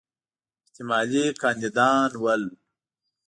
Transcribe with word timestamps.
احتمالي 0.63 1.23
کاندیدان 1.41 2.09
ول. 2.23 2.43